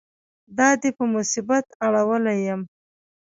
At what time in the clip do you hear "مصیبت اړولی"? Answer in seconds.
1.13-2.37